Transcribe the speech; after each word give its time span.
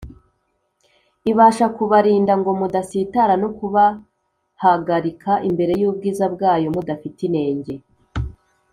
ibasha 1.31 1.65
kubarinda 1.75 2.33
ngo 2.39 2.49
mudasitara, 2.59 3.33
no 3.41 3.49
kubahagarika 3.57 5.31
imbere 5.47 5.73
y'ubwiza 5.81 6.25
bwayo 6.33 6.67
mudafite 6.75 7.19
inenge, 7.27 7.75